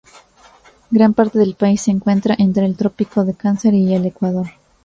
[0.89, 4.47] Gran parte del país se encuentra entre el trópico de Cáncer y el Ecuador.